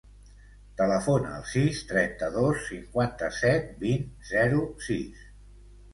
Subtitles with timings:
[0.79, 5.25] Telefona al sis, trenta-dos, cinquanta-set, vint, zero, sis.